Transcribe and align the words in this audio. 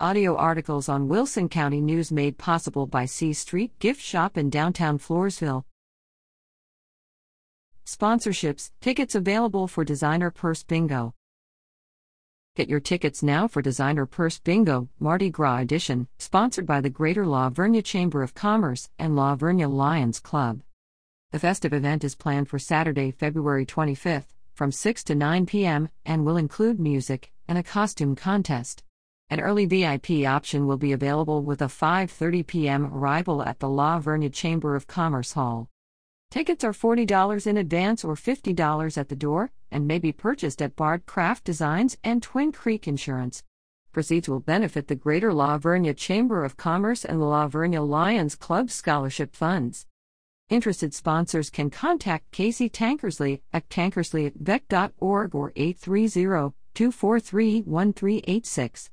Audio 0.00 0.34
articles 0.34 0.88
on 0.88 1.06
Wilson 1.06 1.48
County 1.48 1.80
News 1.80 2.10
made 2.10 2.36
possible 2.36 2.84
by 2.84 3.04
C 3.04 3.32
Street 3.32 3.78
Gift 3.78 4.00
Shop 4.00 4.36
in 4.36 4.50
downtown 4.50 4.98
Floresville. 4.98 5.62
Sponsorships, 7.86 8.72
tickets 8.80 9.14
available 9.14 9.68
for 9.68 9.84
Designer 9.84 10.32
Purse 10.32 10.64
Bingo. 10.64 11.14
Get 12.56 12.68
your 12.68 12.80
tickets 12.80 13.22
now 13.22 13.46
for 13.46 13.62
Designer 13.62 14.04
Purse 14.04 14.40
Bingo, 14.40 14.88
Mardi 14.98 15.30
Gras 15.30 15.58
edition, 15.58 16.08
sponsored 16.18 16.66
by 16.66 16.80
the 16.80 16.90
Greater 16.90 17.24
La 17.24 17.48
Vernia 17.48 17.84
Chamber 17.84 18.24
of 18.24 18.34
Commerce 18.34 18.90
and 18.98 19.14
La 19.14 19.36
Vernia 19.36 19.72
Lions 19.72 20.18
Club. 20.18 20.62
The 21.30 21.38
festive 21.38 21.72
event 21.72 22.02
is 22.02 22.16
planned 22.16 22.48
for 22.48 22.58
Saturday, 22.58 23.12
February 23.12 23.64
25th, 23.64 24.34
from 24.54 24.72
6 24.72 25.04
to 25.04 25.14
9 25.14 25.46
p.m., 25.46 25.88
and 26.04 26.24
will 26.24 26.36
include 26.36 26.80
music 26.80 27.30
and 27.46 27.56
a 27.56 27.62
costume 27.62 28.16
contest. 28.16 28.82
An 29.30 29.40
early 29.40 29.64
VIP 29.64 30.26
option 30.26 30.66
will 30.66 30.76
be 30.76 30.92
available 30.92 31.42
with 31.42 31.62
a 31.62 31.66
5:30 31.66 32.46
p.m. 32.46 32.86
arrival 32.86 33.42
at 33.42 33.58
the 33.58 33.68
La 33.68 33.98
Vernia 33.98 34.32
Chamber 34.32 34.76
of 34.76 34.86
Commerce 34.86 35.32
Hall. 35.32 35.70
Tickets 36.30 36.62
are 36.64 36.72
$40 36.72 37.46
in 37.46 37.56
advance 37.56 38.04
or 38.04 38.16
$50 38.16 38.98
at 38.98 39.08
the 39.08 39.16
door 39.16 39.50
and 39.70 39.86
may 39.86 39.98
be 39.98 40.12
purchased 40.12 40.60
at 40.60 40.76
Bard 40.76 41.06
Craft 41.06 41.44
Designs 41.44 41.96
and 42.04 42.22
Twin 42.22 42.52
Creek 42.52 42.86
Insurance. 42.86 43.42
Proceeds 43.92 44.28
will 44.28 44.40
benefit 44.40 44.88
the 44.88 44.94
Greater 44.94 45.32
La 45.32 45.58
Vernia 45.58 45.96
Chamber 45.96 46.44
of 46.44 46.56
Commerce 46.56 47.04
and 47.04 47.20
the 47.20 47.24
La 47.24 47.48
Vernia 47.48 47.88
Lions 47.88 48.34
Club 48.34 48.70
scholarship 48.70 49.34
funds. 49.34 49.86
Interested 50.50 50.92
sponsors 50.92 51.48
can 51.48 51.70
contact 51.70 52.30
Casey 52.30 52.68
Tankersley 52.68 53.40
at 53.52 53.68
tankersley 53.68 54.26
at 54.26 54.34
vec.org 54.34 55.34
or 55.34 55.52
830 55.56 56.52
243 56.74 57.62
1386. 57.62 58.90